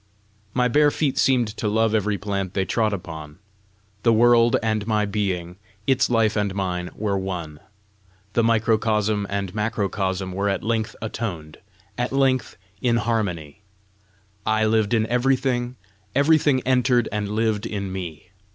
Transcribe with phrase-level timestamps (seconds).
[0.55, 3.37] My bare feet seemed to love every plant they trod upon.
[4.01, 7.59] The world and my being, its life and mine, were one.
[8.33, 11.59] The microcosm and macrocosm were at length atoned,
[11.99, 13.61] at length in harmony!
[14.43, 15.75] I lived in everything;
[16.15, 18.31] everything entered and lived in me.